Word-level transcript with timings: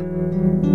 Hallo 0.00 0.69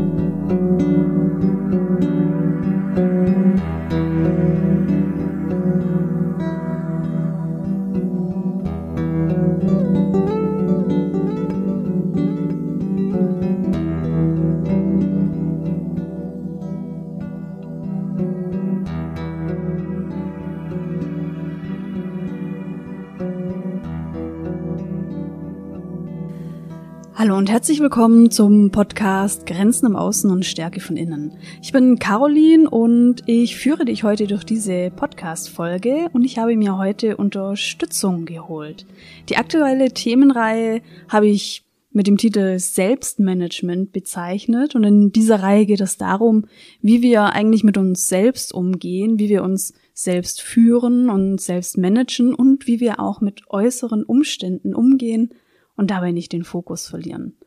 und 27.46 27.52
herzlich 27.52 27.80
willkommen 27.80 28.32
zum 28.32 28.72
Podcast 28.72 29.46
Grenzen 29.46 29.86
im 29.86 29.96
Außen 29.96 30.32
und 30.32 30.48
Stärke 30.48 30.80
von 30.80 30.98
Innen. 30.98 31.38
Ich 31.62 31.72
bin 31.72 32.00
Caroline 32.00 32.68
und 32.68 33.22
ich 33.28 33.56
führe 33.56 33.86
dich 33.86 34.04
heute 34.04 34.26
durch 34.26 34.44
diese 34.44 34.90
Podcast-Folge 34.90 36.10
und 36.12 36.24
ich 36.24 36.40
habe 36.40 36.58
mir 36.58 36.76
heute 36.80 37.18
Unterstützung 37.18 38.26
geholt. 38.26 38.88
Die 39.30 39.38
aktuelle 39.38 39.92
Themenreihe 39.92 40.82
habe 41.08 41.28
ich 41.28 41.64
mit 41.92 42.08
dem 42.08 42.18
Titel 42.18 42.58
Selbstmanagement 42.58 43.92
bezeichnet 43.92 44.74
und 44.74 44.84
in 44.84 45.12
dieser 45.12 45.44
Reihe 45.44 45.68
geht 45.68 45.82
es 45.82 45.98
darum, 45.98 46.46
wie 46.82 47.04
wir 47.04 47.34
eigentlich 47.34 47.64
mit 47.64 47.78
uns 47.78 48.08
selbst 48.08 48.56
umgehen, 48.56 49.20
wie 49.20 49.30
wir 49.30 49.44
uns 49.44 49.76
selbst 49.94 50.42
führen 50.42 51.12
und 51.12 51.40
selbst 51.40 51.78
managen 51.78 52.34
und 52.34 52.66
wie 52.66 52.80
wir 52.80 53.00
auch 53.00 53.22
mit 53.22 53.44
äußeren 53.52 54.04
Umständen 54.04 54.74
umgehen 54.74 55.30
und 55.76 55.92
dabei 55.92 56.12
nicht 56.12 56.32
den 56.34 56.44
Fokus 56.44 56.88
verlieren. 56.88 57.38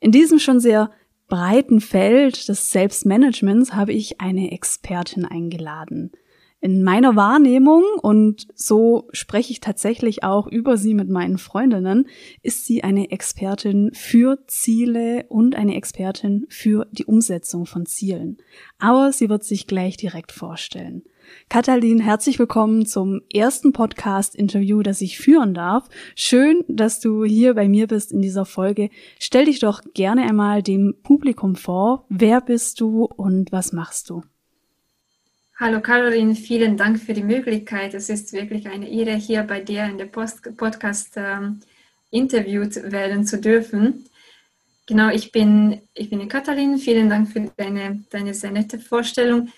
In 0.00 0.12
diesem 0.12 0.38
schon 0.38 0.60
sehr 0.60 0.90
breiten 1.28 1.80
Feld 1.80 2.48
des 2.48 2.72
Selbstmanagements 2.72 3.72
habe 3.72 3.92
ich 3.92 4.20
eine 4.20 4.52
Expertin 4.52 5.24
eingeladen. 5.24 6.12
In 6.60 6.84
meiner 6.84 7.16
Wahrnehmung, 7.16 7.82
und 8.02 8.46
so 8.54 9.08
spreche 9.12 9.50
ich 9.50 9.58
tatsächlich 9.58 10.22
auch 10.22 10.46
über 10.46 10.76
sie 10.76 10.94
mit 10.94 11.08
meinen 11.08 11.38
Freundinnen, 11.38 12.06
ist 12.42 12.66
sie 12.66 12.84
eine 12.84 13.10
Expertin 13.10 13.90
für 13.94 14.38
Ziele 14.46 15.26
und 15.28 15.56
eine 15.56 15.74
Expertin 15.74 16.46
für 16.48 16.86
die 16.92 17.04
Umsetzung 17.04 17.66
von 17.66 17.84
Zielen. 17.84 18.36
Aber 18.78 19.10
sie 19.10 19.28
wird 19.28 19.42
sich 19.42 19.66
gleich 19.66 19.96
direkt 19.96 20.30
vorstellen. 20.30 21.02
Katalin, 21.48 22.00
herzlich 22.00 22.38
willkommen 22.38 22.86
zum 22.86 23.22
ersten 23.32 23.72
Podcast-Interview, 23.72 24.82
das 24.82 25.00
ich 25.00 25.18
führen 25.18 25.54
darf. 25.54 25.88
Schön, 26.14 26.64
dass 26.68 27.00
du 27.00 27.24
hier 27.24 27.54
bei 27.54 27.68
mir 27.68 27.86
bist 27.86 28.12
in 28.12 28.22
dieser 28.22 28.44
Folge. 28.44 28.90
Stell 29.18 29.44
dich 29.44 29.60
doch 29.60 29.82
gerne 29.94 30.22
einmal 30.22 30.62
dem 30.62 30.94
Publikum 31.02 31.56
vor. 31.56 32.06
Wer 32.08 32.40
bist 32.40 32.80
du 32.80 33.04
und 33.04 33.52
was 33.52 33.72
machst 33.72 34.10
du? 34.10 34.22
Hallo 35.58 35.80
Caroline, 35.80 36.34
vielen 36.34 36.76
Dank 36.76 36.98
für 36.98 37.14
die 37.14 37.22
Möglichkeit. 37.22 37.94
Es 37.94 38.08
ist 38.08 38.32
wirklich 38.32 38.68
eine 38.68 38.88
Ehre, 38.88 39.14
hier 39.14 39.42
bei 39.42 39.60
dir 39.60 39.84
in 39.84 39.98
der 39.98 40.06
Post 40.06 40.56
Podcast 40.56 41.12
ähm, 41.16 41.60
interviewt 42.10 42.76
werden 42.90 43.24
zu 43.24 43.40
dürfen. 43.40 44.06
Genau, 44.86 45.10
ich 45.10 45.30
bin, 45.30 45.80
ich 45.94 46.10
bin 46.10 46.28
Katalin. 46.28 46.78
Vielen 46.78 47.08
Dank 47.08 47.30
für 47.30 47.50
deine, 47.56 48.04
deine 48.10 48.34
sehr 48.34 48.50
nette 48.50 48.78
Vorstellung. 48.78 49.48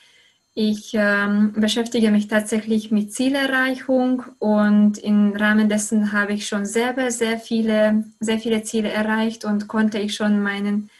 Ich 0.57 0.93
ähm, 0.95 1.53
beschäftige 1.57 2.13
mich 2.13 2.29
tatsächlich 2.29 2.93
mit 2.93 3.13
Zielerreichung 3.13 4.23
und 4.39 4.99
im 4.99 5.35
Rahmen 5.35 5.69
dessen 5.69 6.13
habe 6.13 6.33
ich 6.35 6.47
schon 6.47 6.65
selber 6.65 7.11
sehr 7.11 7.41
viele, 7.41 8.05
sehr 8.21 8.39
viele 8.39 8.63
Ziele 8.63 8.89
erreicht 8.89 9.45
und 9.45 9.67
konnte 9.67 9.99
ich 9.99 10.15
schon 10.15 10.41
meinen, 10.41 10.91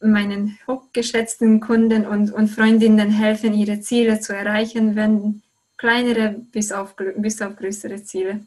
meinen 0.00 0.58
hochgeschätzten 0.66 1.60
Kunden 1.60 2.04
und, 2.04 2.32
und 2.32 2.48
Freundinnen 2.48 3.10
helfen, 3.10 3.54
ihre 3.54 3.80
Ziele 3.80 4.18
zu 4.18 4.34
erreichen, 4.34 4.96
wenn 4.96 5.40
kleinere 5.76 6.40
bis 6.50 6.72
auf, 6.72 6.96
bis 7.16 7.40
auf 7.40 7.54
größere 7.54 8.02
Ziele. 8.02 8.40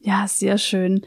Ja, 0.00 0.28
sehr 0.28 0.58
schön. 0.58 1.06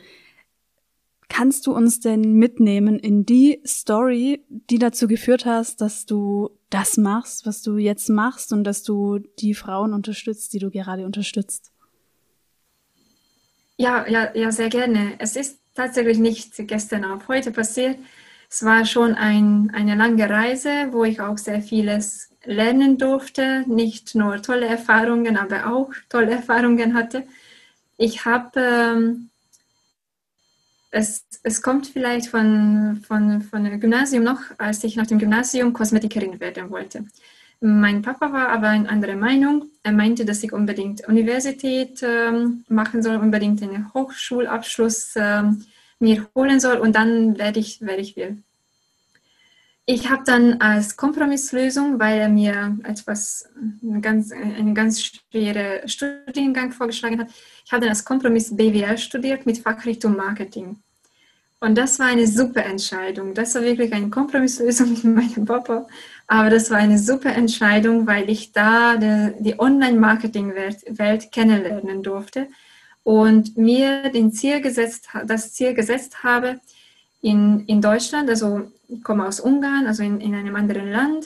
Kannst 1.27 1.67
du 1.67 1.73
uns 1.75 1.99
denn 1.99 2.33
mitnehmen 2.33 2.97
in 2.97 3.27
die 3.27 3.61
Story, 3.63 4.43
die 4.49 4.79
dazu 4.79 5.07
geführt 5.07 5.45
hast, 5.45 5.81
dass 5.81 6.07
du 6.07 6.49
das 6.75 6.97
machst, 6.97 7.45
was 7.45 7.61
du 7.61 7.77
jetzt 7.77 8.09
machst 8.09 8.51
und 8.51 8.63
dass 8.63 8.83
du 8.83 9.19
die 9.39 9.53
Frauen 9.53 9.93
unterstützt, 9.93 10.53
die 10.53 10.59
du 10.59 10.69
gerade 10.69 11.05
unterstützt? 11.05 11.71
Ja, 13.77 14.05
ja, 14.07 14.35
ja, 14.35 14.51
sehr 14.51 14.69
gerne. 14.69 15.13
Es 15.19 15.35
ist 15.35 15.59
tatsächlich 15.73 16.17
nicht 16.17 16.53
gestern 16.67 17.05
auf 17.05 17.27
heute 17.27 17.51
passiert. 17.51 17.97
Es 18.49 18.63
war 18.63 18.85
schon 18.85 19.15
ein, 19.15 19.71
eine 19.73 19.95
lange 19.95 20.29
Reise, 20.29 20.89
wo 20.91 21.03
ich 21.03 21.19
auch 21.19 21.37
sehr 21.37 21.61
vieles 21.61 22.29
lernen 22.43 22.97
durfte. 22.97 23.63
Nicht 23.67 24.15
nur 24.15 24.41
tolle 24.41 24.67
Erfahrungen, 24.67 25.37
aber 25.37 25.73
auch 25.73 25.91
tolle 26.09 26.31
Erfahrungen 26.31 26.93
hatte. 26.93 27.23
Ich 27.97 28.25
habe 28.25 28.59
ähm, 28.59 29.29
es, 30.91 31.25
es 31.43 31.61
kommt 31.61 31.87
vielleicht 31.87 32.27
von, 32.27 33.03
von, 33.05 33.41
von 33.41 33.63
dem 33.63 33.79
Gymnasium 33.79 34.23
noch, 34.23 34.39
als 34.57 34.83
ich 34.83 34.95
nach 34.95 35.07
dem 35.07 35.19
Gymnasium 35.19 35.73
Kosmetikerin 35.73 36.39
werden 36.39 36.69
wollte. 36.69 37.05
Mein 37.61 38.01
Papa 38.01 38.31
war 38.31 38.49
aber 38.49 38.67
eine 38.69 38.89
andere 38.89 39.15
Meinung. 39.15 39.65
Er 39.83 39.91
meinte, 39.91 40.25
dass 40.25 40.43
ich 40.43 40.53
unbedingt 40.53 41.07
Universität 41.07 42.03
ähm, 42.03 42.63
machen 42.67 43.01
soll, 43.01 43.17
unbedingt 43.17 43.63
einen 43.63 43.93
Hochschulabschluss 43.93 45.13
ähm, 45.15 45.65
mir 45.99 46.27
holen 46.35 46.59
soll 46.59 46.77
und 46.77 46.95
dann 46.95 47.37
werde 47.37 47.59
ich, 47.59 47.81
werde 47.81 48.01
ich 48.01 48.15
will. 48.15 48.43
Ich 49.87 50.09
habe 50.09 50.23
dann 50.25 50.59
als 50.61 50.97
Kompromisslösung, 50.97 51.99
weil 51.99 52.19
er 52.19 52.29
mir 52.29 52.75
etwas, 52.83 53.47
eine 53.83 54.01
ganz, 54.01 54.31
einen 54.31 54.73
ganz 54.73 55.03
schweren 55.03 55.87
Studiengang 55.87 56.71
vorgeschlagen 56.71 57.19
hat, 57.19 57.27
ich 57.63 57.71
habe 57.71 57.81
dann 57.81 57.89
als 57.89 58.03
Kompromiss 58.03 58.55
BWL 58.55 58.97
studiert 58.97 59.45
mit 59.45 59.59
Fachrichtung 59.59 60.15
Marketing. 60.15 60.77
Und 61.59 61.77
das 61.77 61.99
war 61.99 62.07
eine 62.07 62.27
super 62.27 62.63
Entscheidung. 62.65 63.33
Das 63.33 63.55
war 63.55 63.61
wirklich 63.61 63.93
eine 63.93 64.09
Kompromisslösung 64.09 64.89
mit 64.89 65.03
meinem 65.03 65.45
Papa. 65.45 65.87
Aber 66.27 66.49
das 66.49 66.69
war 66.71 66.77
eine 66.77 66.99
super 66.99 67.33
Entscheidung, 67.33 68.07
weil 68.07 68.29
ich 68.29 68.51
da 68.51 68.97
die, 68.97 69.33
die 69.39 69.59
Online-Marketing-Welt 69.59 71.31
kennenlernen 71.31 72.03
durfte 72.03 72.47
und 73.03 73.55
mir 73.55 74.09
den 74.09 74.31
Ziel 74.31 74.61
gesetzt, 74.61 75.09
das 75.25 75.53
Ziel 75.53 75.75
gesetzt 75.75 76.23
habe, 76.23 76.59
in, 77.21 77.65
in 77.65 77.81
Deutschland, 77.81 78.29
also 78.29 78.71
ich 78.87 79.03
komme 79.03 79.27
aus 79.27 79.39
Ungarn, 79.39 79.87
also 79.87 80.03
in, 80.03 80.21
in 80.21 80.35
einem 80.35 80.55
anderen 80.55 80.91
Land, 80.91 81.25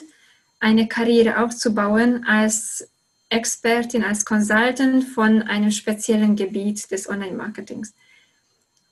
eine 0.60 0.88
Karriere 0.88 1.42
aufzubauen 1.42 2.24
als 2.26 2.88
Expertin, 3.28 4.04
als 4.04 4.24
Consultant 4.24 5.04
von 5.04 5.42
einem 5.42 5.70
speziellen 5.70 6.36
Gebiet 6.36 6.90
des 6.90 7.08
Online-Marketings. 7.08 7.94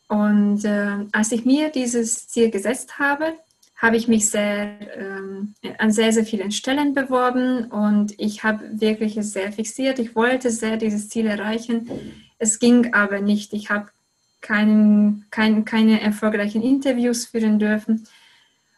Und 0.08 0.64
äh, 0.64 1.06
als 1.12 1.32
ich 1.32 1.44
mir 1.44 1.70
dieses 1.70 2.28
Ziel 2.28 2.50
gesetzt 2.50 2.98
habe, 2.98 3.34
habe 3.76 3.96
ich 3.96 4.08
mich 4.08 4.28
sehr, 4.28 4.76
ähm, 4.96 5.54
an 5.78 5.92
sehr, 5.92 6.12
sehr 6.12 6.24
vielen 6.24 6.50
Stellen 6.50 6.94
beworben 6.94 7.66
und 7.66 8.12
ich 8.18 8.42
habe 8.42 8.80
wirklich 8.80 9.14
sehr 9.14 9.52
fixiert. 9.52 9.98
Ich 9.98 10.16
wollte 10.16 10.50
sehr 10.50 10.78
dieses 10.78 11.08
Ziel 11.08 11.26
erreichen. 11.26 11.88
Es 12.38 12.58
ging 12.58 12.92
aber 12.92 13.20
nicht. 13.20 13.52
Ich 13.52 13.70
habe 13.70 13.88
kein, 14.40 15.24
kein, 15.30 15.64
keine 15.64 16.00
erfolgreichen 16.00 16.62
Interviews 16.62 17.26
führen 17.26 17.58
dürfen, 17.58 18.06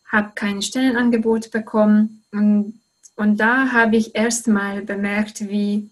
habe 0.07 0.33
kein 0.35 0.63
Stellenangebot 0.63 1.51
bekommen. 1.51 2.25
Und, 2.33 2.81
und 3.17 3.39
da 3.39 3.73
habe 3.73 3.97
ich 3.97 4.15
erst 4.15 4.49
mal 4.49 4.83
bemerkt, 4.83 5.49
wie 5.49 5.91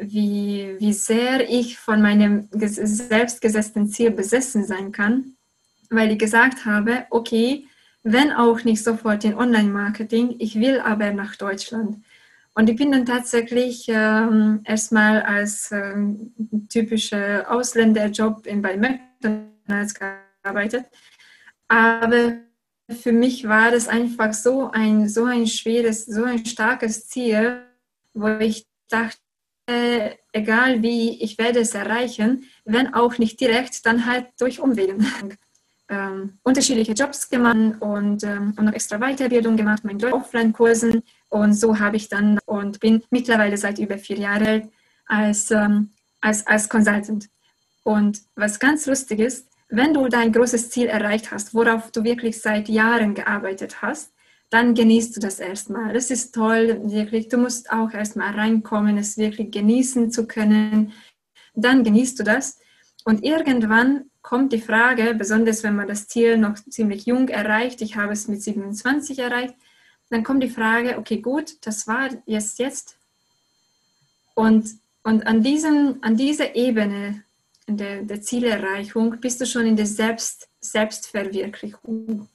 wie, 0.00 0.76
wie 0.78 0.92
sehr 0.92 1.48
ich 1.48 1.78
von 1.78 2.02
meinem 2.02 2.48
selbstgesetzten 2.52 3.88
Ziel 3.88 4.10
besessen 4.10 4.64
sein 4.64 4.92
kann, 4.92 5.36
weil 5.90 6.10
ich 6.10 6.18
gesagt 6.18 6.64
habe, 6.64 7.06
okay, 7.10 7.66
wenn 8.02 8.32
auch 8.32 8.64
nicht 8.64 8.82
sofort 8.82 9.24
in 9.24 9.34
Online-Marketing, 9.34 10.36
ich 10.38 10.56
will 10.56 10.80
aber 10.80 11.12
nach 11.12 11.36
Deutschland. 11.36 11.98
Und 12.54 12.70
ich 12.70 12.76
bin 12.76 12.92
dann 12.92 13.04
tatsächlich 13.04 13.86
ähm, 13.88 14.60
erstmal 14.64 15.22
als 15.22 15.72
ähm, 15.72 16.32
typischer 16.68 17.50
Ausländerjob 17.50 18.46
in, 18.46 18.62
bei 18.62 18.76
McDonalds 18.76 19.94
gearbeitet. 19.94 20.86
Aber 21.66 22.36
für 22.88 23.12
mich 23.12 23.48
war 23.48 23.72
das 23.72 23.88
einfach 23.88 24.32
so 24.32 24.70
ein, 24.70 25.08
so 25.08 25.24
ein 25.24 25.46
schweres, 25.46 26.06
so 26.06 26.22
ein 26.24 26.46
starkes 26.46 27.08
Ziel, 27.08 27.62
wo 28.12 28.28
ich 28.38 28.66
dachte, 28.88 29.18
äh, 29.66 30.10
egal 30.32 30.82
wie, 30.82 31.22
ich 31.22 31.38
werde 31.38 31.60
es 31.60 31.74
erreichen, 31.74 32.44
wenn 32.64 32.94
auch 32.94 33.18
nicht 33.18 33.40
direkt, 33.40 33.84
dann 33.86 34.06
halt 34.06 34.26
durch 34.38 34.60
Umwege. 34.60 34.96
ähm, 35.88 36.38
unterschiedliche 36.42 36.92
Jobs 36.92 37.28
gemacht 37.28 37.80
und, 37.80 38.22
ähm, 38.24 38.54
und 38.56 38.64
noch 38.64 38.72
extra 38.72 38.98
Weiterbildung 38.98 39.56
gemacht, 39.56 39.84
meine 39.84 40.12
Offline-Kursen 40.12 41.02
und 41.34 41.54
so 41.54 41.80
habe 41.80 41.96
ich 41.96 42.08
dann 42.08 42.38
und 42.46 42.78
bin 42.78 43.02
mittlerweile 43.10 43.56
seit 43.56 43.80
über 43.80 43.98
vier 43.98 44.18
Jahren 44.18 44.70
als, 45.04 45.50
ähm, 45.50 45.90
als, 46.20 46.46
als 46.46 46.68
Consultant. 46.68 47.28
Und 47.82 48.20
was 48.36 48.60
ganz 48.60 48.86
lustig 48.86 49.18
ist, 49.18 49.48
wenn 49.68 49.92
du 49.92 50.06
dein 50.06 50.30
großes 50.30 50.70
Ziel 50.70 50.86
erreicht 50.86 51.32
hast, 51.32 51.52
worauf 51.52 51.90
du 51.90 52.04
wirklich 52.04 52.40
seit 52.40 52.68
Jahren 52.68 53.14
gearbeitet 53.14 53.82
hast, 53.82 54.12
dann 54.48 54.74
genießt 54.74 55.16
du 55.16 55.20
das 55.20 55.40
erstmal. 55.40 55.92
Das 55.92 56.12
ist 56.12 56.32
toll, 56.36 56.80
wirklich. 56.84 57.26
Du 57.30 57.38
musst 57.38 57.68
auch 57.72 57.92
erstmal 57.92 58.32
reinkommen, 58.34 58.96
es 58.96 59.18
wirklich 59.18 59.50
genießen 59.50 60.12
zu 60.12 60.28
können. 60.28 60.92
Dann 61.56 61.82
genießt 61.82 62.20
du 62.20 62.22
das. 62.22 62.60
Und 63.04 63.24
irgendwann 63.24 64.04
kommt 64.22 64.52
die 64.52 64.60
Frage, 64.60 65.16
besonders 65.16 65.64
wenn 65.64 65.74
man 65.74 65.88
das 65.88 66.06
Ziel 66.06 66.38
noch 66.38 66.54
ziemlich 66.54 67.06
jung 67.06 67.28
erreicht, 67.28 67.82
ich 67.82 67.96
habe 67.96 68.12
es 68.12 68.28
mit 68.28 68.40
27 68.40 69.18
erreicht, 69.18 69.56
dann 70.14 70.22
kommt 70.22 70.44
die 70.44 70.48
Frage, 70.48 70.96
okay, 70.96 71.16
gut, 71.16 71.56
das 71.62 71.88
war 71.88 72.08
jetzt 72.24 72.60
jetzt. 72.60 72.94
Und, 74.34 74.70
und 75.02 75.26
an, 75.26 75.42
diesem, 75.42 75.96
an 76.02 76.16
dieser 76.16 76.54
Ebene 76.54 77.24
der, 77.66 78.02
der 78.02 78.22
Zielerreichung 78.22 79.18
bist 79.20 79.40
du 79.40 79.46
schon 79.46 79.66
in 79.66 79.74
der 79.74 79.86
Selbst, 79.86 80.46
Selbstverwirklichung. 80.60 82.28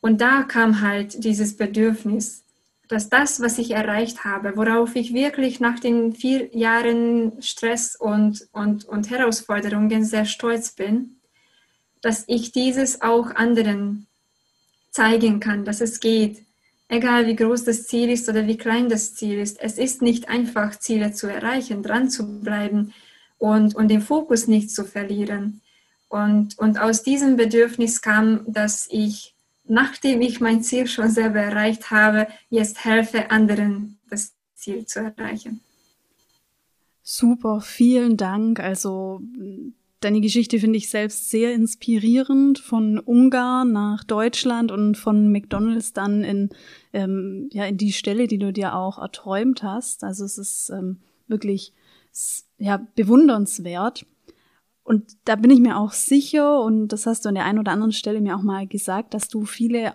Und 0.00 0.20
da 0.22 0.44
kam 0.44 0.80
halt 0.80 1.22
dieses 1.22 1.58
Bedürfnis, 1.58 2.42
dass 2.88 3.10
das, 3.10 3.42
was 3.42 3.58
ich 3.58 3.72
erreicht 3.72 4.24
habe, 4.24 4.56
worauf 4.56 4.96
ich 4.96 5.12
wirklich 5.12 5.60
nach 5.60 5.78
den 5.80 6.14
vier 6.14 6.56
Jahren 6.56 7.42
Stress 7.42 7.96
und, 7.96 8.48
und, 8.52 8.86
und 8.86 9.10
Herausforderungen 9.10 10.06
sehr 10.06 10.24
stolz 10.24 10.72
bin, 10.72 11.16
dass 12.00 12.24
ich 12.28 12.50
dieses 12.52 13.02
auch 13.02 13.34
anderen 13.34 14.06
zeigen 14.90 15.38
kann, 15.38 15.66
dass 15.66 15.82
es 15.82 16.00
geht. 16.00 16.47
Egal 16.88 17.26
wie 17.26 17.36
groß 17.36 17.64
das 17.64 17.84
Ziel 17.86 18.08
ist 18.08 18.28
oder 18.28 18.46
wie 18.46 18.56
klein 18.56 18.88
das 18.88 19.14
Ziel 19.14 19.38
ist, 19.38 19.60
es 19.60 19.76
ist 19.76 20.00
nicht 20.00 20.28
einfach, 20.28 20.78
Ziele 20.78 21.12
zu 21.12 21.26
erreichen, 21.26 21.82
dran 21.82 22.08
zu 22.08 22.40
bleiben 22.40 22.94
und, 23.36 23.74
und 23.74 23.88
den 23.88 24.00
Fokus 24.00 24.48
nicht 24.48 24.70
zu 24.70 24.84
verlieren. 24.84 25.60
Und, 26.08 26.58
und 26.58 26.80
aus 26.80 27.02
diesem 27.02 27.36
Bedürfnis 27.36 28.00
kam, 28.00 28.40
dass 28.46 28.88
ich, 28.90 29.34
nachdem 29.64 30.22
ich 30.22 30.40
mein 30.40 30.62
Ziel 30.62 30.86
schon 30.86 31.10
selber 31.10 31.40
erreicht 31.40 31.90
habe, 31.90 32.26
jetzt 32.48 32.84
helfe 32.84 33.30
anderen, 33.30 33.98
das 34.08 34.32
Ziel 34.54 34.86
zu 34.86 35.00
erreichen. 35.00 35.60
Super, 37.02 37.60
vielen 37.60 38.16
Dank. 38.16 38.60
Also 38.60 39.20
deine 40.00 40.20
Geschichte 40.20 40.58
finde 40.58 40.76
ich 40.76 40.90
selbst 40.90 41.30
sehr 41.30 41.52
inspirierend. 41.54 42.58
Von 42.58 42.98
Ungarn 42.98 43.72
nach 43.72 44.04
Deutschland 44.04 44.70
und 44.72 44.96
von 44.96 45.30
McDonald's 45.30 45.92
dann 45.92 46.22
in, 46.22 46.50
ähm, 46.92 47.48
ja, 47.52 47.64
in 47.66 47.76
die 47.76 47.92
Stelle, 47.92 48.26
die 48.26 48.38
du 48.38 48.52
dir 48.52 48.74
auch 48.74 48.98
erträumt 48.98 49.62
hast. 49.62 50.04
Also 50.04 50.24
es 50.24 50.38
ist 50.38 50.70
ähm, 50.70 50.98
wirklich 51.26 51.72
ja, 52.58 52.86
bewundernswert. 52.94 54.06
Und 54.82 55.04
da 55.26 55.36
bin 55.36 55.50
ich 55.50 55.60
mir 55.60 55.76
auch 55.76 55.92
sicher, 55.92 56.62
und 56.62 56.88
das 56.88 57.06
hast 57.06 57.24
du 57.24 57.28
an 57.28 57.34
der 57.34 57.44
einen 57.44 57.58
oder 57.58 57.72
anderen 57.72 57.92
Stelle 57.92 58.20
mir 58.20 58.36
auch 58.36 58.42
mal 58.42 58.66
gesagt, 58.66 59.12
dass 59.12 59.28
du 59.28 59.44
viele, 59.44 59.92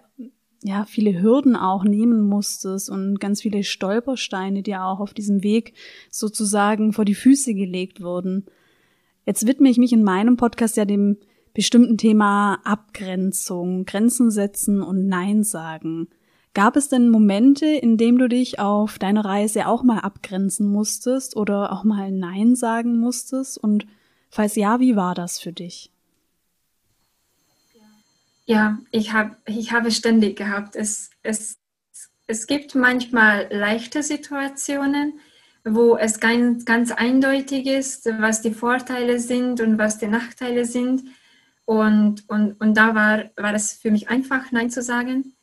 ja, 0.63 0.85
viele 0.85 1.19
Hürden 1.19 1.55
auch 1.55 1.83
nehmen 1.83 2.21
musstest 2.21 2.91
und 2.91 3.19
ganz 3.19 3.41
viele 3.41 3.63
Stolpersteine 3.63 4.61
dir 4.61 4.83
auch 4.83 4.99
auf 4.99 5.15
diesem 5.15 5.41
Weg 5.41 5.73
sozusagen 6.11 6.93
vor 6.93 7.05
die 7.05 7.15
Füße 7.15 7.55
gelegt 7.55 8.01
wurden. 8.01 8.45
Jetzt 9.25 9.47
widme 9.47 9.69
ich 9.69 9.77
mich 9.77 9.93
in 9.93 10.03
meinem 10.03 10.37
Podcast 10.37 10.77
ja 10.77 10.85
dem 10.85 11.17
bestimmten 11.53 11.97
Thema 11.97 12.59
Abgrenzung, 12.63 13.85
Grenzen 13.85 14.31
setzen 14.31 14.81
und 14.81 15.07
Nein 15.07 15.43
sagen. 15.43 16.09
Gab 16.53 16.75
es 16.75 16.89
denn 16.89 17.09
Momente, 17.09 17.65
in 17.65 17.97
denen 17.97 18.19
du 18.19 18.27
dich 18.27 18.59
auf 18.59 18.99
deiner 18.99 19.25
Reise 19.25 19.67
auch 19.67 19.83
mal 19.83 19.99
abgrenzen 19.99 20.67
musstest 20.67 21.35
oder 21.35 21.71
auch 21.71 21.83
mal 21.83 22.11
Nein 22.11 22.55
sagen 22.55 22.99
musstest? 22.99 23.57
Und 23.57 23.87
falls 24.29 24.55
ja, 24.55 24.79
wie 24.79 24.95
war 24.95 25.15
das 25.15 25.39
für 25.39 25.51
dich? 25.51 25.89
Ja, 28.45 28.77
ich, 28.91 29.13
hab, 29.13 29.37
ich 29.47 29.71
habe 29.71 29.89
ständig 29.89 30.35
gehabt. 30.35 30.75
Es, 30.75 31.11
es, 31.23 31.57
es 32.27 32.45
gibt 32.45 32.75
manchmal 32.75 33.47
leichte 33.49 34.03
Situationen, 34.03 35.19
wo 35.63 35.97
es 35.97 36.19
ganz, 36.19 36.65
ganz 36.65 36.91
eindeutig 36.91 37.67
ist, 37.67 38.05
was 38.19 38.41
die 38.41 38.53
Vorteile 38.53 39.19
sind 39.19 39.61
und 39.61 39.77
was 39.77 39.97
die 39.97 40.07
Nachteile 40.07 40.65
sind. 40.65 41.03
Und, 41.65 42.27
und, 42.29 42.59
und 42.59 42.75
da 42.75 42.93
war, 42.93 43.25
war 43.37 43.53
es 43.53 43.73
für 43.73 43.91
mich 43.91 44.09
einfach, 44.09 44.51
Nein 44.51 44.69
zu 44.69 44.81
sagen 44.81 45.33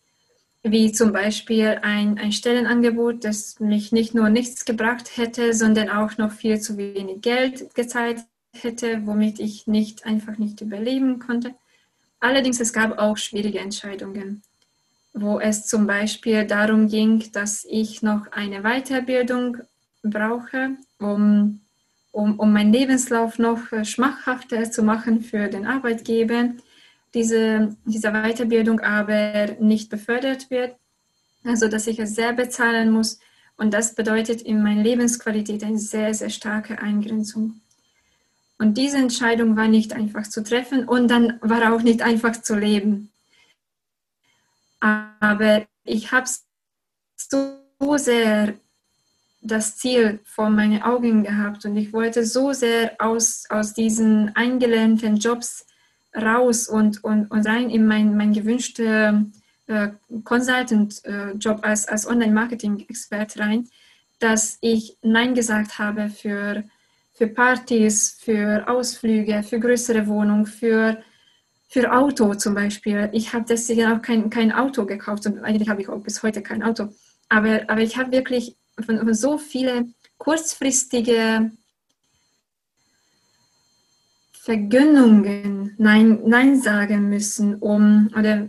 wie 0.63 0.93
zum 0.93 1.13
Beispiel 1.13 1.79
ein, 1.83 2.19
ein 2.19 2.33
Stellenangebot, 2.33 3.25
das 3.25 3.61
mich 3.61 3.93
nicht 3.93 4.15
nur 4.15 4.29
nichts 4.29 4.65
gebracht 4.65 5.17
hätte, 5.17 5.55
sondern 5.55 5.89
auch 5.89 6.19
noch 6.19 6.33
viel 6.33 6.61
zu 6.61 6.77
wenig 6.77 7.23
Geld 7.23 7.75
gezahlt 7.75 8.25
hätte, 8.53 9.07
womit 9.07 9.41
ich 9.41 9.67
nicht 9.67 10.05
einfach 10.05 10.37
nicht 10.37 10.61
überleben 10.61 11.19
konnte. 11.19 11.55
Allerdings 12.19 12.61
es 12.61 12.75
gab 12.75 12.99
auch 12.99 13.17
schwierige 13.17 13.61
Entscheidungen, 13.61 14.43
wo 15.15 15.41
es 15.41 15.67
zum 15.67 15.87
Beispiel 15.87 16.45
darum 16.45 16.89
ging, 16.89 17.33
dass 17.33 17.65
ich 17.65 18.03
noch 18.03 18.31
eine 18.33 18.63
Weiterbildung 18.63 19.59
brauche, 20.03 20.77
um, 20.99 21.61
um, 22.13 22.39
um 22.39 22.53
meinen 22.53 22.73
Lebenslauf 22.73 23.39
noch 23.39 23.61
schmackhafter 23.85 24.71
zu 24.71 24.83
machen 24.83 25.23
für 25.23 25.49
den 25.49 25.67
Arbeitgeber 25.67 26.51
diese, 27.15 27.77
diese 27.85 28.13
Weiterbildung 28.13 28.81
aber 28.81 29.57
nicht 29.61 29.91
befördert 29.91 30.51
wird, 30.51 30.77
also 31.45 31.69
dass 31.69 31.87
ich 31.87 31.99
es 31.99 32.15
sehr 32.15 32.33
bezahlen 32.33 32.91
muss. 32.91 33.19
Und 33.57 33.75
das 33.75 33.95
bedeutet 33.95 34.43
in 34.43 34.63
meiner 34.63 34.83
Lebensqualität 34.83 35.65
eine 35.65 35.79
sehr, 35.79 36.15
sehr 36.15 36.31
starke 36.31 36.81
Eingrenzung. 36.81 37.61
Und 38.59 38.79
diese 38.79 38.99
Entscheidung 38.99 39.57
war 39.57 39.69
nicht 39.69 39.93
einfach 39.93 40.27
zu 40.29 40.43
treffen 40.43 40.87
und 40.87 41.09
dann 41.09 41.39
war 41.41 41.75
auch 41.75 41.83
nicht 41.83 42.03
einfach 42.03 42.41
zu 42.41 42.55
leben. 42.55 43.11
Aber 44.81 45.67
ich 45.85 46.13
habe 46.13 46.29
so 47.17 47.97
sehr 47.97 48.55
das 49.41 49.77
Ziel 49.77 50.21
vor 50.25 50.51
meinen 50.51 50.83
Augen 50.83 51.25
gehabt 51.25 51.65
und 51.65 51.77
ich 51.77 51.93
wollte 51.93 52.25
so 52.25 52.53
sehr 52.53 52.93
aus, 52.99 53.45
aus 53.49 53.73
diesen 53.73 54.35
eingelernten 54.37 55.17
Jobs 55.17 55.67
raus 56.15 56.69
und, 56.69 57.03
und, 57.05 57.31
und 57.31 57.47
rein 57.47 57.71
in 57.71 57.87
mein, 57.87 58.17
mein 58.17 58.33
gewünschter 58.33 59.25
äh, 59.67 59.89
Consultant-Job 60.25 61.61
als, 61.63 61.89
als 61.89 62.07
Online-Marketing-Expert 62.07 63.39
rein, 63.39 63.69
dass 64.19 64.59
ich 64.61 64.99
Nein 65.03 65.35
gesagt 65.35 65.79
habe 65.79 66.11
für, 66.11 66.65
für 67.15 67.29
Partys, 67.29 68.19
für 68.21 68.69
Ausflüge, 68.69 69.43
für 69.43 69.59
größere 69.59 70.07
Wohnungen, 70.07 70.47
für, 70.47 71.03
für 71.69 71.93
Auto 71.93 72.35
zum 72.35 72.55
Beispiel. 72.55 73.09
Ich 73.13 73.33
habe 73.33 73.47
deswegen 73.49 73.87
auch 73.87 74.03
kein, 74.03 74.29
kein 74.29 74.53
Auto 74.53 74.85
gekauft 74.85 75.25
und 75.27 75.39
eigentlich 75.39 75.69
habe 75.71 75.81
ich 75.81 75.89
auch 75.89 76.01
bis 76.01 76.23
heute 76.23 76.43
kein 76.43 76.63
Auto. 76.63 76.89
Aber, 77.29 77.61
aber 77.69 77.81
ich 77.81 77.97
habe 77.97 78.11
wirklich 78.11 78.57
von, 78.83 79.15
so 79.15 79.39
viele 79.39 79.87
kurzfristige 80.19 81.51
Vergönnungen 84.33 85.75
Nein, 85.77 86.21
Nein 86.25 86.61
sagen 86.61 87.09
müssen, 87.09 87.57
um 87.57 88.11
oder 88.19 88.49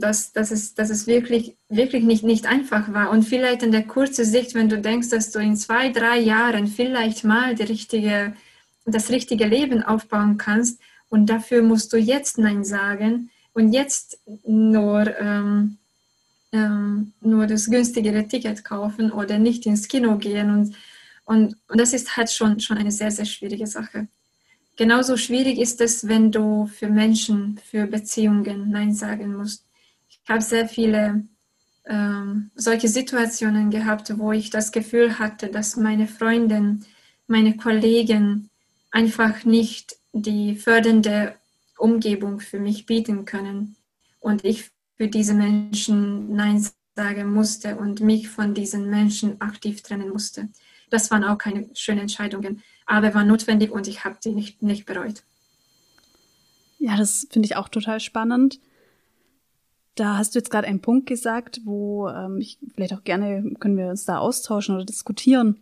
dass, 0.00 0.32
dass, 0.32 0.50
es, 0.50 0.74
dass 0.74 0.90
es 0.90 1.06
wirklich, 1.06 1.56
wirklich 1.68 2.04
nicht, 2.04 2.24
nicht 2.24 2.46
einfach 2.46 2.92
war. 2.92 3.10
Und 3.10 3.22
vielleicht 3.22 3.62
in 3.62 3.72
der 3.72 3.84
kurzen 3.84 4.24
Sicht, 4.24 4.54
wenn 4.54 4.68
du 4.68 4.80
denkst, 4.80 5.08
dass 5.10 5.30
du 5.30 5.38
in 5.38 5.56
zwei, 5.56 5.90
drei 5.90 6.18
Jahren 6.18 6.66
vielleicht 6.66 7.24
mal 7.24 7.54
die 7.54 7.62
richtige, 7.62 8.34
das 8.84 9.10
richtige 9.10 9.46
Leben 9.46 9.82
aufbauen 9.82 10.36
kannst 10.36 10.80
und 11.08 11.26
dafür 11.26 11.62
musst 11.62 11.92
du 11.92 11.96
jetzt 11.96 12.38
Nein 12.38 12.64
sagen 12.64 13.30
und 13.52 13.72
jetzt 13.72 14.18
nur, 14.44 15.16
ähm, 15.18 15.78
ähm, 16.54 17.12
nur 17.20 17.46
das 17.48 17.68
günstigere 17.68 18.28
Ticket 18.28 18.64
kaufen 18.64 19.10
oder 19.10 19.38
nicht 19.38 19.66
ins 19.66 19.88
Kino 19.88 20.16
gehen. 20.16 20.50
Und, 20.50 20.76
und, 21.24 21.56
und 21.68 21.80
das 21.80 21.92
ist 21.92 22.16
halt 22.16 22.30
schon, 22.30 22.60
schon 22.60 22.78
eine 22.78 22.92
sehr, 22.92 23.10
sehr 23.10 23.24
schwierige 23.24 23.66
Sache. 23.66 24.06
Genauso 24.76 25.16
schwierig 25.16 25.58
ist 25.58 25.80
es, 25.80 26.06
wenn 26.06 26.30
du 26.30 26.66
für 26.66 26.88
Menschen, 26.88 27.60
für 27.70 27.86
Beziehungen 27.86 28.70
Nein 28.70 28.94
sagen 28.94 29.34
musst. 29.34 29.64
Ich 30.08 30.20
habe 30.28 30.40
sehr 30.40 30.68
viele 30.68 31.24
ähm, 31.86 32.50
solche 32.54 32.88
Situationen 32.88 33.70
gehabt, 33.70 34.16
wo 34.18 34.32
ich 34.32 34.50
das 34.50 34.70
Gefühl 34.70 35.18
hatte, 35.18 35.48
dass 35.48 35.76
meine 35.76 36.06
Freundin, 36.06 36.84
meine 37.26 37.56
Kollegen 37.56 38.48
einfach 38.90 39.44
nicht 39.44 39.96
die 40.12 40.54
fördernde 40.54 41.34
Umgebung 41.78 42.38
für 42.38 42.60
mich 42.60 42.86
bieten 42.86 43.24
können 43.24 43.76
und 44.20 44.44
ich 44.44 44.70
für 44.96 45.08
diese 45.08 45.34
Menschen 45.34 46.34
Nein 46.34 46.66
sagen 46.96 47.32
musste 47.32 47.76
und 47.76 48.00
mich 48.00 48.28
von 48.28 48.54
diesen 48.54 48.88
Menschen 48.88 49.40
aktiv 49.40 49.82
trennen 49.82 50.10
musste. 50.10 50.48
Das 50.90 51.10
waren 51.10 51.24
auch 51.24 51.38
keine 51.38 51.68
schönen 51.74 52.02
Entscheidungen 52.02 52.62
aber 52.86 53.14
war 53.14 53.24
notwendig 53.24 53.70
und 53.70 53.88
ich 53.88 54.04
habe 54.04 54.16
die 54.22 54.30
nicht, 54.30 54.62
nicht 54.62 54.86
bereut. 54.86 55.22
Ja, 56.78 56.96
das 56.96 57.26
finde 57.30 57.46
ich 57.46 57.56
auch 57.56 57.68
total 57.68 58.00
spannend. 58.00 58.60
Da 59.94 60.18
hast 60.18 60.34
du 60.34 60.38
jetzt 60.38 60.50
gerade 60.50 60.66
einen 60.66 60.82
Punkt 60.82 61.06
gesagt, 61.06 61.60
wo 61.64 62.08
ähm, 62.08 62.38
ich 62.40 62.58
vielleicht 62.74 62.92
auch 62.94 63.04
gerne 63.04 63.54
können 63.60 63.76
wir 63.76 63.88
uns 63.88 64.04
da 64.04 64.18
austauschen 64.18 64.74
oder 64.74 64.84
diskutieren. 64.84 65.60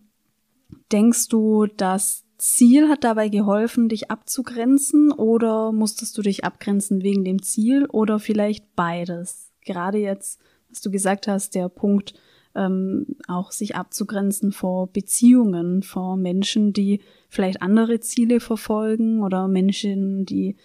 Denkst 0.91 1.29
du, 1.29 1.67
dass 1.67 2.25
Ziel 2.43 2.89
hat 2.89 3.05
dabei 3.05 3.29
geholfen, 3.29 3.89
dich 3.89 4.11
abzugrenzen 4.11 5.13
oder 5.13 5.71
musstest 5.71 6.19
du 6.19 6.23
dich 6.23 6.45
abgrenzen 6.45 7.05
wegen 7.05 7.23
dem 7.23 7.41
Ziel 7.41 7.87
oder 7.87 8.19
vielleicht 8.19 8.75
beides? 8.75 9.53
Gerade 9.65 9.99
jetzt, 9.99 10.41
was 10.69 10.81
du 10.81 10.91
gesagt 10.91 11.29
hast, 11.29 11.55
der 11.55 11.69
Punkt, 11.69 12.15
ähm, 12.57 13.07
auch 13.29 13.53
sich 13.53 13.77
abzugrenzen 13.77 14.51
vor 14.51 14.89
Beziehungen, 14.89 15.85
vor 15.85 16.17
Menschen, 16.17 16.73
die 16.73 17.01
vielleicht 17.29 17.63
andere 17.63 18.01
Ziele 18.01 18.41
verfolgen 18.41 19.23
oder 19.23 19.47
Menschen, 19.47 20.27
die 20.27 20.57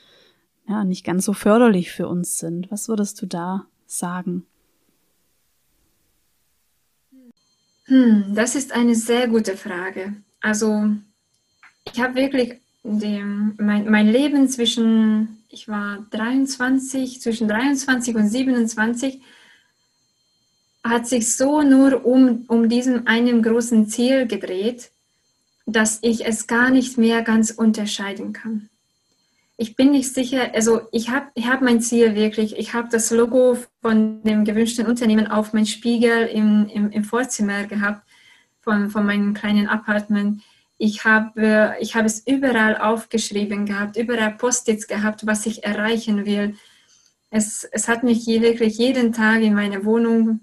ja 0.68 0.84
nicht 0.84 1.06
ganz 1.06 1.26
so 1.26 1.34
förderlich 1.34 1.92
für 1.92 2.08
uns 2.08 2.40
sind. 2.40 2.72
Was 2.72 2.90
würdest 2.90 3.22
du 3.22 3.28
da 3.28 3.68
sagen? 3.86 4.48
Hm, 7.86 8.34
das 8.34 8.56
ist 8.56 8.72
eine 8.72 8.96
sehr 8.96 9.28
gute 9.28 9.56
Frage. 9.56 10.16
Also 10.42 10.98
ich 11.94 12.00
habe 12.02 12.16
wirklich 12.16 12.56
dem, 12.84 13.56
mein, 13.58 13.90
mein 13.90 14.08
Leben 14.08 14.48
zwischen, 14.50 15.44
ich 15.50 15.68
war 15.68 16.06
23, 16.12 17.22
zwischen 17.22 17.48
23 17.48 18.16
und 18.16 18.30
27, 18.30 19.22
hat 20.84 21.08
sich 21.08 21.36
so 21.36 21.62
nur 21.62 22.06
um, 22.06 22.46
um 22.48 22.70
diesen 22.70 23.08
einen 23.08 23.42
großen 23.42 23.88
Ziel 23.88 24.26
gedreht, 24.28 24.90
dass 25.66 26.00
ich 26.02 26.26
es 26.26 26.48
gar 26.48 26.70
nicht 26.70 26.98
mehr 26.98 27.24
ganz 27.24 27.52
unterscheiden 27.52 28.32
kann. 28.32 28.70
Ich 29.58 29.76
bin 29.76 29.92
nicht 29.92 30.14
sicher, 30.14 30.52
also 30.54 30.82
ich 30.92 31.10
habe 31.10 31.28
ich 31.34 31.48
hab 31.48 31.62
mein 31.62 31.82
Ziel 31.82 32.16
wirklich, 32.16 32.58
ich 32.58 32.74
habe 32.74 32.90
das 32.92 33.10
Logo 33.10 33.58
von 33.82 34.22
dem 34.24 34.46
gewünschten 34.46 34.86
Unternehmen 34.86 35.28
auf 35.28 35.52
mein 35.52 35.66
Spiegel 35.66 36.28
im, 36.28 36.68
im, 36.68 36.92
im 36.92 37.04
Vorzimmer 37.04 37.66
gehabt, 37.66 38.08
von, 38.62 38.90
von 38.90 39.06
meinem 39.06 39.34
kleinen 39.34 39.68
Apartment. 39.68 40.42
Ich 40.78 41.06
habe, 41.06 41.76
ich 41.80 41.96
habe 41.96 42.06
es 42.06 42.26
überall 42.26 42.78
aufgeschrieben 42.78 43.66
gehabt, 43.66 43.98
überall 43.98 44.36
Post-its 44.38 44.88
gehabt, 44.88 45.26
was 45.26 45.46
ich 45.46 45.64
erreichen 45.64 46.26
will. 46.26 46.56
Es, 47.32 47.64
es 47.72 47.88
hat 47.88 48.04
mich 48.04 48.26
wirklich 48.28 48.78
jeden 48.78 49.12
Tag 49.12 49.42
in 49.42 49.54
meiner 49.54 49.84
Wohnung 49.86 50.42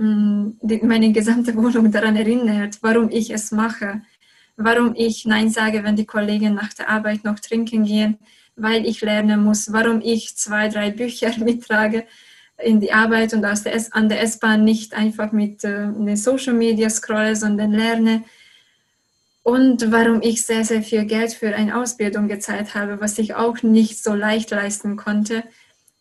meine 0.00 1.12
gesamte 1.12 1.54
Wohnung 1.56 1.92
daran 1.92 2.16
erinnert, 2.16 2.78
warum 2.80 3.10
ich 3.10 3.30
es 3.30 3.52
mache, 3.52 4.02
warum 4.56 4.94
ich 4.96 5.26
Nein 5.26 5.50
sage, 5.50 5.84
wenn 5.84 5.96
die 5.96 6.06
Kollegen 6.06 6.54
nach 6.54 6.72
der 6.72 6.88
Arbeit 6.88 7.24
noch 7.24 7.38
trinken 7.38 7.84
gehen, 7.84 8.18
weil 8.56 8.86
ich 8.86 9.00
lernen 9.00 9.44
muss, 9.44 9.72
warum 9.72 10.00
ich 10.00 10.36
zwei, 10.36 10.68
drei 10.68 10.90
Bücher 10.90 11.32
mittrage 11.44 12.06
in 12.58 12.80
die 12.80 12.92
Arbeit 12.92 13.32
und 13.32 13.44
aus 13.44 13.62
der 13.62 13.74
S 13.74 13.92
an 13.92 14.08
der 14.08 14.22
S-Bahn 14.22 14.64
nicht 14.64 14.94
einfach 14.94 15.32
mit 15.32 15.64
äh, 15.64 16.16
Social 16.16 16.54
Media 16.54 16.90
scrolle, 16.90 17.34
sondern 17.36 17.72
lerne. 17.72 18.22
Und 19.50 19.90
warum 19.90 20.22
ich 20.22 20.42
sehr, 20.42 20.64
sehr 20.64 20.82
viel 20.82 21.04
Geld 21.06 21.32
für 21.32 21.54
eine 21.54 21.76
Ausbildung 21.76 22.28
gezahlt 22.28 22.74
habe, 22.76 23.00
was 23.00 23.18
ich 23.18 23.34
auch 23.34 23.62
nicht 23.62 24.02
so 24.02 24.14
leicht 24.14 24.50
leisten 24.50 24.96
konnte. 24.96 25.42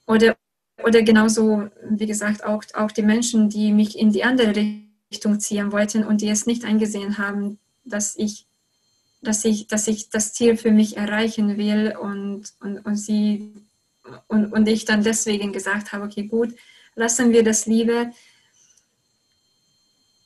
Oder 0.05 0.35
oder 0.83 1.01
genauso, 1.01 1.67
wie 1.89 2.05
gesagt, 2.05 2.43
auch, 2.43 2.63
auch 2.73 2.91
die 2.91 3.01
Menschen, 3.01 3.49
die 3.49 3.73
mich 3.73 3.97
in 3.97 4.11
die 4.11 4.23
andere 4.23 4.53
Richtung 5.11 5.39
ziehen 5.39 5.71
wollten 5.71 6.05
und 6.05 6.21
die 6.21 6.29
es 6.29 6.45
nicht 6.45 6.63
eingesehen 6.63 7.17
haben, 7.17 7.59
dass 7.83 8.15
ich, 8.15 8.45
dass 9.21 9.43
ich, 9.43 9.67
dass 9.67 9.87
ich 9.87 10.09
das 10.09 10.33
Ziel 10.33 10.55
für 10.55 10.71
mich 10.71 10.95
erreichen 10.95 11.57
will 11.57 11.95
und, 11.99 12.53
und, 12.61 12.85
und 12.85 12.95
sie 12.95 13.51
und, 14.27 14.53
und 14.53 14.67
ich 14.67 14.85
dann 14.85 15.03
deswegen 15.03 15.51
gesagt 15.51 15.91
habe, 15.91 16.05
okay, 16.05 16.23
gut, 16.23 16.55
lassen 16.95 17.31
wir 17.31 17.43
das 17.43 17.65
lieber. 17.65 18.11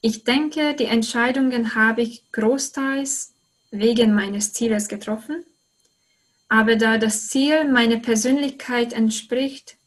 Ich 0.06 0.26
denke, 0.26 0.74
die 0.74 0.84
Entscheidungen 0.84 1.76
habe 1.76 2.02
ich 2.02 2.30
großteils 2.34 3.36
wegen 3.72 4.14
meines 4.14 4.52
Zieles 4.52 4.90
getroffen. 4.90 5.46
Aber 6.50 6.76
da 6.76 6.98
das 6.98 7.30
Ziel 7.30 7.72
meiner 7.72 8.00
Persönlichkeit 8.00 8.92
entspricht, 8.92 9.78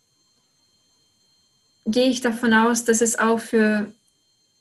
gehe 1.84 2.08
ich 2.08 2.22
davon 2.22 2.54
aus, 2.54 2.86
dass 2.86 3.02
es 3.02 3.18
auch 3.18 3.40
für, 3.40 3.92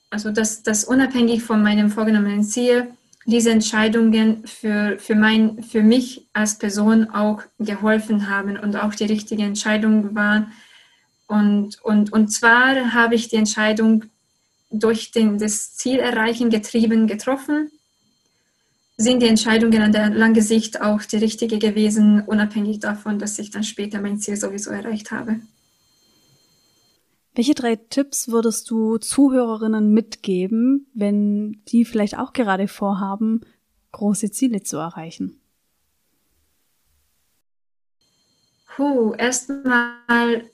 also 0.09 0.29
dass, 0.29 0.61
dass 0.61 0.83
unabhängig 0.83 1.41
von 1.41 1.63
meinem 1.63 1.89
vorgenommenen 1.89 2.43
Ziel, 2.43 2.89
diese 3.25 3.51
Entscheidungen 3.51 4.45
für, 4.45 4.99
für, 4.99 5.15
mein, 5.15 5.63
für 5.63 5.83
mich 5.83 6.27
als 6.33 6.57
Person 6.57 7.09
auch 7.11 7.41
geholfen 7.59 8.29
haben 8.29 8.59
und 8.59 8.75
auch 8.75 8.93
die 8.93 9.05
richtige 9.05 9.43
Entscheidung 9.43 10.15
waren. 10.15 10.51
Und, 11.27 11.81
und, 11.81 12.11
und 12.11 12.27
zwar 12.27 12.91
habe 12.91 13.15
ich 13.15 13.29
die 13.29 13.37
Entscheidung 13.37 14.03
durch 14.79 15.11
den, 15.11 15.37
das 15.37 15.75
Ziel 15.75 15.99
erreichen 15.99 16.49
getrieben 16.49 17.07
getroffen, 17.07 17.71
sind 18.97 19.21
die 19.21 19.27
Entscheidungen 19.27 19.81
an 19.81 19.91
der 19.91 20.09
langen 20.09 20.41
Sicht 20.41 20.81
auch 20.81 21.01
die 21.03 21.17
richtige 21.17 21.59
gewesen, 21.59 22.21
unabhängig 22.21 22.79
davon, 22.79 23.19
dass 23.19 23.37
ich 23.39 23.51
dann 23.51 23.63
später 23.63 24.01
mein 24.01 24.19
Ziel 24.19 24.37
sowieso 24.37 24.71
erreicht 24.71 25.11
habe. 25.11 25.41
Welche 27.33 27.53
drei 27.53 27.75
Tipps 27.75 28.29
würdest 28.29 28.69
du 28.69 28.97
Zuhörerinnen 28.97 29.91
mitgeben, 29.91 30.87
wenn 30.93 31.61
die 31.67 31.83
vielleicht 31.83 32.17
auch 32.17 32.31
gerade 32.31 32.69
vorhaben, 32.69 33.41
große 33.91 34.31
Ziele 34.31 34.63
zu 34.63 34.77
erreichen? 34.77 35.41
Puh, 38.75 39.13
erstmal 39.13 40.49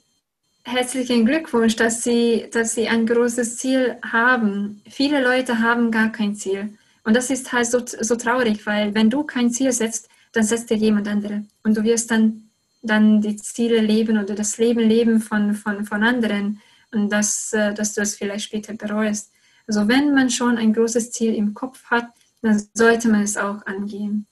herzlichen 0.64 1.26
Glückwunsch, 1.26 1.76
dass 1.76 2.02
Sie, 2.02 2.46
dass 2.52 2.74
Sie 2.74 2.88
ein 2.88 3.06
großes 3.06 3.58
Ziel 3.58 3.96
haben. 4.02 4.82
Viele 4.88 5.22
Leute 5.22 5.58
haben 5.58 5.90
gar 5.90 6.10
kein 6.10 6.34
Ziel. 6.34 6.76
Und 7.04 7.14
das 7.14 7.30
ist 7.30 7.52
halt 7.52 7.66
so, 7.66 7.80
so 7.84 8.16
traurig, 8.16 8.64
weil 8.66 8.94
wenn 8.94 9.10
du 9.10 9.24
kein 9.24 9.50
Ziel 9.50 9.72
setzt, 9.72 10.08
dann 10.32 10.44
setzt 10.44 10.70
dir 10.70 10.76
jemand 10.76 11.08
andere. 11.08 11.44
Und 11.62 11.76
du 11.76 11.82
wirst 11.82 12.10
dann, 12.10 12.48
dann 12.82 13.20
die 13.20 13.36
Ziele 13.36 13.80
leben 13.80 14.18
oder 14.18 14.34
das 14.34 14.58
Leben 14.58 14.80
leben 14.80 15.20
von, 15.20 15.54
von, 15.54 15.84
von 15.84 16.02
anderen 16.02 16.60
und 16.92 17.10
dass, 17.10 17.52
äh, 17.52 17.74
dass 17.74 17.94
du 17.94 18.00
es 18.00 18.16
vielleicht 18.16 18.46
später 18.46 18.74
bereust. 18.74 19.30
Also 19.66 19.88
wenn 19.88 20.14
man 20.14 20.30
schon 20.30 20.58
ein 20.58 20.72
großes 20.72 21.10
Ziel 21.10 21.34
im 21.34 21.54
Kopf 21.54 21.84
hat, 21.84 22.06
dann 22.40 22.62
sollte 22.74 23.08
man 23.08 23.22
es 23.22 23.36
auch 23.36 23.64
angehen. 23.66 24.26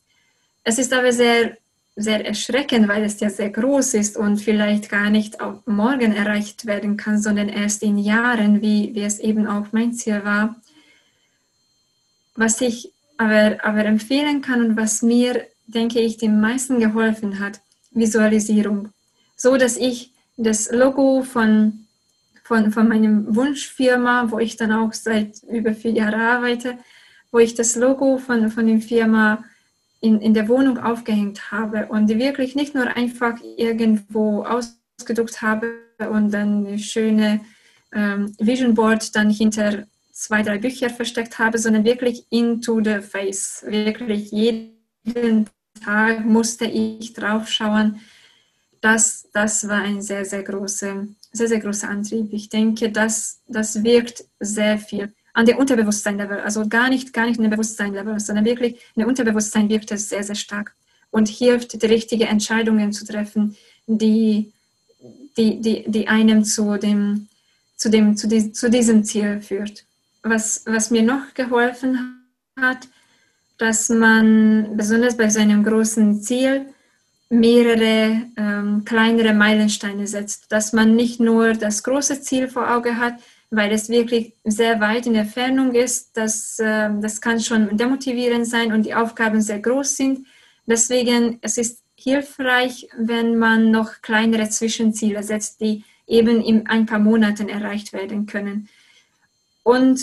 Es 0.64 0.78
ist 0.78 0.92
aber 0.92 1.12
sehr, 1.12 1.56
sehr 1.96 2.24
erschreckend, 2.24 2.88
weil 2.88 3.04
es 3.04 3.20
ja 3.20 3.30
sehr 3.30 3.50
groß 3.50 3.94
ist 3.94 4.16
und 4.16 4.40
vielleicht 4.40 4.88
gar 4.88 5.10
nicht 5.10 5.40
auch 5.40 5.66
morgen 5.66 6.12
erreicht 6.12 6.66
werden 6.66 6.96
kann, 6.96 7.20
sondern 7.20 7.48
erst 7.48 7.82
in 7.82 7.98
Jahren, 7.98 8.62
wie, 8.62 8.94
wie 8.94 9.02
es 9.02 9.18
eben 9.18 9.46
auch 9.46 9.66
mein 9.72 9.92
Ziel 9.92 10.24
war. 10.24 10.56
Was 12.34 12.60
ich 12.60 12.92
aber, 13.18 13.58
aber 13.62 13.84
empfehlen 13.84 14.40
kann 14.40 14.64
und 14.64 14.76
was 14.76 15.02
mir, 15.02 15.46
denke 15.66 16.00
ich, 16.00 16.16
den 16.16 16.40
meisten 16.40 16.80
geholfen 16.80 17.38
hat, 17.38 17.60
Visualisierung. 17.90 18.88
So 19.36 19.56
dass 19.56 19.76
ich 19.76 20.12
das 20.36 20.70
Logo 20.70 21.22
von 21.22 21.86
von, 22.50 22.72
von 22.72 22.88
meinem 22.88 23.36
Wunschfirma, 23.36 24.32
wo 24.32 24.40
ich 24.40 24.56
dann 24.56 24.72
auch 24.72 24.92
seit 24.92 25.40
über 25.44 25.72
vier 25.72 25.92
Jahren 25.92 26.20
arbeite, 26.20 26.78
wo 27.30 27.38
ich 27.38 27.54
das 27.54 27.76
Logo 27.76 28.18
von, 28.18 28.50
von 28.50 28.66
der 28.66 28.80
Firma 28.80 29.44
in, 30.00 30.20
in 30.20 30.34
der 30.34 30.48
Wohnung 30.48 30.78
aufgehängt 30.78 31.50
habe 31.50 31.86
und 31.86 32.08
wirklich 32.08 32.54
nicht 32.54 32.74
nur 32.74 32.86
einfach 32.96 33.38
irgendwo 33.56 34.44
ausgedruckt 34.44 35.42
habe 35.42 35.74
und 35.98 36.30
dann 36.32 36.66
eine 36.66 36.78
schöne 36.78 37.40
ähm, 37.92 38.34
Vision 38.38 38.74
Board 38.74 39.14
dann 39.14 39.30
hinter 39.30 39.86
zwei, 40.12 40.42
drei 40.42 40.58
Bücher 40.58 40.90
versteckt 40.90 41.38
habe, 41.38 41.58
sondern 41.58 41.84
wirklich 41.84 42.26
into 42.30 42.82
the 42.82 43.00
face. 43.00 43.64
Wirklich 43.66 44.30
jeden 44.30 45.48
Tag 45.84 46.24
musste 46.24 46.66
ich 46.66 47.12
drauf 47.12 47.48
schauen. 47.48 48.00
Das, 48.80 49.28
das 49.32 49.68
war 49.68 49.82
ein 49.82 50.00
sehr, 50.00 50.24
sehr 50.24 50.42
großer 50.42 51.06
sehr, 51.32 51.48
sehr 51.48 51.60
großer 51.60 51.88
Antrieb. 51.88 52.32
Ich 52.32 52.48
denke, 52.48 52.90
das, 52.90 53.40
das 53.46 53.82
wirkt 53.82 54.24
sehr 54.40 54.78
viel 54.78 55.12
an 55.40 55.46
der 55.46 55.58
Unterbewusstsein-Level, 55.58 56.40
also 56.40 56.68
gar 56.68 56.90
nicht, 56.90 57.14
gar 57.14 57.26
nicht 57.26 57.38
in 57.38 57.44
der 57.44 57.50
Bewusstsein-Level, 57.50 58.20
sondern 58.20 58.44
wirklich 58.44 58.74
in 58.94 59.00
der 59.00 59.08
Unterbewusstsein 59.08 59.70
wirkt 59.70 59.90
es 59.90 60.10
sehr, 60.10 60.22
sehr 60.22 60.34
stark 60.34 60.74
und 61.10 61.28
hilft, 61.28 61.82
die 61.82 61.86
richtigen 61.86 62.28
Entscheidungen 62.28 62.92
zu 62.92 63.06
treffen, 63.06 63.56
die, 63.86 64.52
die, 65.38 65.60
die, 65.62 65.84
die 65.86 66.08
einem 66.08 66.44
zu, 66.44 66.76
dem, 66.76 67.28
zu, 67.76 67.88
dem, 67.88 68.18
zu, 68.18 68.28
die, 68.28 68.52
zu 68.52 68.68
diesem 68.70 69.02
Ziel 69.02 69.40
führt. 69.40 69.84
Was, 70.22 70.62
was 70.66 70.90
mir 70.90 71.02
noch 71.02 71.32
geholfen 71.32 72.22
hat, 72.60 72.86
dass 73.56 73.88
man 73.88 74.76
besonders 74.76 75.16
bei 75.16 75.30
so 75.30 75.40
einem 75.40 75.64
großen 75.64 76.22
Ziel 76.22 76.66
mehrere 77.30 78.20
ähm, 78.36 78.84
kleinere 78.84 79.32
Meilensteine 79.32 80.06
setzt, 80.06 80.52
dass 80.52 80.74
man 80.74 80.96
nicht 80.96 81.18
nur 81.18 81.54
das 81.54 81.82
große 81.82 82.20
Ziel 82.20 82.48
vor 82.48 82.70
Auge 82.70 82.98
hat, 82.98 83.14
weil 83.50 83.72
es 83.72 83.88
wirklich 83.88 84.32
sehr 84.44 84.80
weit 84.80 85.06
in 85.06 85.14
der 85.14 85.22
Entfernung 85.22 85.74
ist. 85.74 86.16
Das, 86.16 86.58
äh, 86.58 86.90
das 87.00 87.20
kann 87.20 87.40
schon 87.40 87.76
demotivierend 87.76 88.46
sein 88.46 88.72
und 88.72 88.86
die 88.86 88.94
Aufgaben 88.94 89.42
sehr 89.42 89.58
groß 89.58 89.96
sind. 89.96 90.26
Deswegen 90.66 91.38
es 91.42 91.58
ist 91.58 91.82
hilfreich, 91.96 92.88
wenn 92.96 93.36
man 93.36 93.70
noch 93.70 94.02
kleinere 94.02 94.48
Zwischenziele 94.48 95.22
setzt, 95.22 95.60
die 95.60 95.84
eben 96.06 96.40
in 96.40 96.66
ein 96.66 96.86
paar 96.86 96.98
Monaten 96.98 97.48
erreicht 97.48 97.92
werden 97.92 98.26
können. 98.26 98.68
Und 99.62 100.00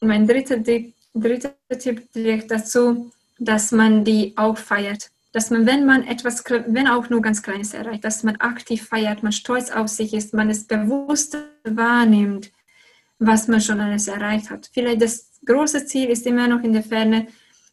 mein 0.00 0.26
dritter, 0.26 0.58
dritter 1.14 1.54
Tipp 1.78 2.12
direkt 2.12 2.50
dazu, 2.50 3.12
dass 3.38 3.72
man 3.72 4.04
die 4.04 4.32
auch 4.36 4.58
feiert. 4.58 5.10
Dass 5.32 5.50
man, 5.50 5.66
wenn 5.66 5.84
man 5.84 6.06
etwas, 6.06 6.42
wenn 6.66 6.88
auch 6.88 7.10
nur 7.10 7.20
ganz 7.20 7.42
Kleines 7.42 7.74
erreicht, 7.74 8.04
dass 8.04 8.22
man 8.22 8.36
aktiv 8.36 8.86
feiert, 8.86 9.22
man 9.22 9.32
stolz 9.32 9.70
auf 9.70 9.88
sich 9.88 10.14
ist, 10.14 10.32
man 10.32 10.48
es 10.48 10.64
bewusst 10.64 11.36
wahrnimmt, 11.64 12.50
was 13.18 13.48
man 13.48 13.60
schon 13.60 13.80
alles 13.80 14.08
erreicht 14.08 14.50
hat. 14.50 14.70
Vielleicht 14.72 15.02
das 15.02 15.30
große 15.44 15.86
Ziel 15.86 16.08
ist 16.08 16.26
immer 16.26 16.48
noch 16.48 16.62
in 16.62 16.72
der 16.72 16.82
Ferne, 16.82 17.28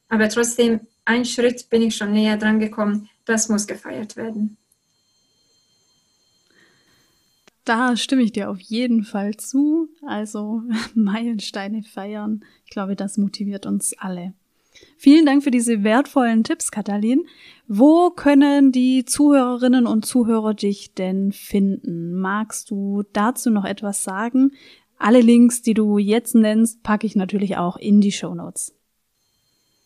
aber 0.09 0.29
trotzdem, 0.29 0.81
ein 1.05 1.25
Schritt 1.25 1.69
bin 1.69 1.81
ich 1.81 1.95
schon 1.95 2.13
näher 2.13 2.37
dran 2.37 2.59
gekommen, 2.59 3.09
das 3.25 3.49
muss 3.49 3.67
gefeiert 3.67 4.15
werden. 4.15 4.57
Da 7.65 7.95
stimme 7.95 8.23
ich 8.23 8.33
dir 8.33 8.49
auf 8.49 8.59
jeden 8.59 9.03
Fall 9.03 9.35
zu. 9.37 9.89
Also 10.05 10.63
Meilensteine 10.95 11.83
feiern. 11.83 12.43
Ich 12.65 12.71
glaube, 12.71 12.95
das 12.95 13.17
motiviert 13.17 13.65
uns 13.65 13.93
alle. 13.97 14.33
Vielen 14.97 15.25
Dank 15.25 15.43
für 15.43 15.51
diese 15.51 15.83
wertvollen 15.83 16.43
Tipps, 16.43 16.71
Katalin. 16.71 17.25
Wo 17.67 18.09
können 18.09 18.71
die 18.71 19.05
Zuhörerinnen 19.05 19.85
und 19.85 20.05
Zuhörer 20.05 20.55
dich 20.55 20.93
denn 20.93 21.31
finden? 21.31 22.13
Magst 22.13 22.71
du 22.71 23.03
dazu 23.13 23.49
noch 23.51 23.65
etwas 23.65 24.03
sagen? 24.03 24.51
Alle 25.03 25.19
Links, 25.19 25.61
die 25.61 25.73
du 25.73 25.97
jetzt 25.97 26.33
nennst, 26.33 26.81
packe 26.81 27.05
ich 27.05 27.17
natürlich 27.17 27.57
auch 27.57 27.75
in 27.75 27.99
die 27.99 28.13
Show 28.13 28.33
Notes. 28.33 28.73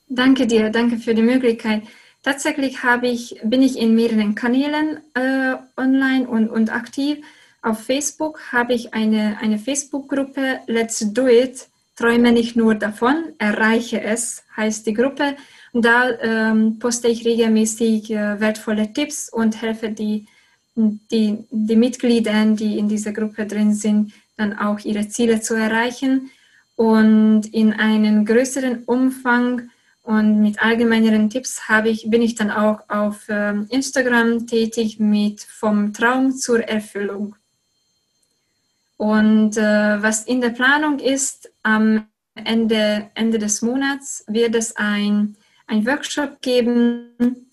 Danke 0.08 0.46
dir, 0.46 0.70
danke 0.70 0.98
für 0.98 1.16
die 1.16 1.24
Möglichkeit. 1.24 1.82
Tatsächlich 2.22 2.84
habe 2.84 3.08
ich, 3.08 3.42
bin 3.44 3.64
ich 3.64 3.80
in 3.80 3.96
mehreren 3.96 4.36
Kanälen 4.36 5.00
äh, 5.16 5.56
online 5.76 6.28
und, 6.28 6.50
und 6.50 6.72
aktiv. 6.72 7.18
Auf 7.64 7.84
Facebook 7.84 8.52
habe 8.52 8.76
ich 8.76 8.94
eine, 8.94 9.40
eine 9.42 9.58
Facebook-Gruppe 9.58 10.60
Let's 10.68 11.00
Do 11.14 11.28
It 11.28 11.68
Träume 11.96 12.32
nicht 12.32 12.56
nur 12.56 12.76
davon, 12.76 13.16
erreiche 13.40 14.00
es, 14.00 14.44
heißt 14.56 14.86
die 14.86 14.94
Gruppe. 14.94 15.36
Und 15.74 15.84
da 15.84 16.12
ähm, 16.22 16.78
poste 16.78 17.08
ich 17.08 17.26
regelmäßig 17.26 18.12
äh, 18.12 18.40
wertvolle 18.40 18.94
Tipps 18.94 19.30
und 19.34 19.64
helfe 19.64 19.90
die, 19.90 20.28
die, 20.76 21.40
die 21.50 21.76
Mitglieder, 21.76 22.46
die 22.54 22.78
in 22.78 22.88
dieser 22.88 23.14
Gruppe 23.14 23.48
drin 23.48 23.74
sind, 23.74 24.14
dann 24.38 24.58
auch 24.58 24.80
ihre 24.80 25.10
Ziele 25.10 25.42
zu 25.42 25.56
erreichen. 25.56 26.32
Und 26.76 27.48
in 27.54 27.74
einem 27.74 28.24
größeren 28.26 28.84
Umfang 28.86 29.70
und 30.04 30.40
mit 30.40 30.62
allgemeineren 30.62 31.30
Tipps 31.30 31.68
habe 31.68 31.90
ich, 31.90 32.10
bin 32.10 32.22
ich 32.22 32.36
dann 32.36 32.52
auch 32.52 32.88
auf 32.88 33.26
ähm, 33.28 33.66
Instagram 33.70 34.48
tätig 34.48 35.00
mit 35.00 35.42
vom 35.42 35.92
Traum 35.92 36.34
zur 36.34 36.64
Erfüllung. 36.64 37.36
Und 38.96 39.58
äh, 39.58 40.02
was 40.02 40.24
in 40.24 40.40
der 40.40 40.52
Planung 40.52 41.00
ist, 41.00 41.52
am 41.64 42.08
Ende, 42.36 43.10
Ende 43.16 43.40
des 43.40 43.62
Monats 43.62 44.24
wird 44.28 44.56
es 44.56 44.76
ein, 44.76 45.36
ein 45.66 45.86
Workshop 45.86 46.42
geben, 46.42 47.47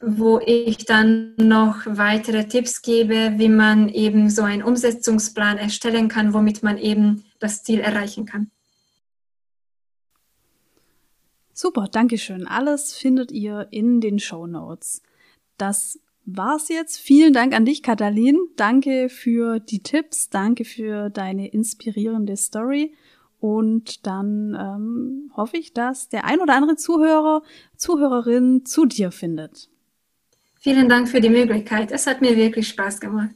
wo 0.00 0.38
ich 0.38 0.84
dann 0.84 1.34
noch 1.36 1.80
weitere 1.86 2.46
Tipps 2.46 2.82
gebe, 2.82 3.34
wie 3.36 3.48
man 3.48 3.88
eben 3.88 4.30
so 4.30 4.42
einen 4.42 4.62
Umsetzungsplan 4.62 5.58
erstellen 5.58 6.08
kann, 6.08 6.34
womit 6.34 6.62
man 6.62 6.78
eben 6.78 7.24
das 7.40 7.64
Ziel 7.64 7.80
erreichen 7.80 8.24
kann. 8.24 8.50
Super, 11.52 11.88
Dankeschön. 11.90 12.46
Alles 12.46 12.94
findet 12.94 13.32
ihr 13.32 13.66
in 13.72 14.00
den 14.00 14.20
Show 14.20 14.46
Notes. 14.46 15.02
Das 15.56 15.98
war's 16.24 16.68
jetzt. 16.68 16.98
Vielen 16.98 17.32
Dank 17.32 17.52
an 17.52 17.64
dich, 17.64 17.82
Katalin. 17.82 18.38
Danke 18.54 19.08
für 19.08 19.58
die 19.58 19.82
Tipps. 19.82 20.30
Danke 20.30 20.64
für 20.64 21.10
deine 21.10 21.48
inspirierende 21.48 22.36
Story. 22.36 22.94
Und 23.40 24.06
dann 24.06 24.54
ähm, 24.54 25.32
hoffe 25.36 25.56
ich, 25.56 25.72
dass 25.72 26.08
der 26.08 26.24
ein 26.24 26.40
oder 26.40 26.54
andere 26.54 26.76
Zuhörer, 26.76 27.42
Zuhörerin 27.76 28.64
zu 28.64 28.86
dir 28.86 29.10
findet. 29.10 29.68
Vielen 30.68 30.86
Dank 30.86 31.08
für 31.08 31.18
die 31.18 31.30
Möglichkeit. 31.30 31.92
Es 31.92 32.06
hat 32.06 32.20
mir 32.20 32.36
wirklich 32.36 32.68
Spaß 32.68 33.00
gemacht. 33.00 33.30